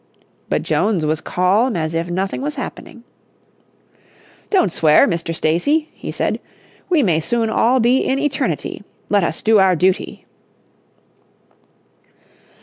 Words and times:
But 0.49 0.63
Jones 0.63 1.05
was 1.05 1.21
calm 1.21 1.75
as 1.75 1.93
if 1.93 2.09
nothing 2.09 2.41
was 2.41 2.55
happening. 2.55 3.03
"Don't 4.49 4.71
swear, 4.71 5.07
Mr. 5.07 5.31
Stacy," 5.35 5.89
he 5.93 6.09
said. 6.11 6.39
"We 6.89 7.03
may 7.03 7.19
soon 7.19 7.51
all 7.51 7.79
be 7.79 7.99
in 7.99 8.17
eternity. 8.17 8.81
Let 9.09 9.23
us 9.23 9.43
do 9.43 9.59
our 9.59 9.75
duty." 9.75 10.25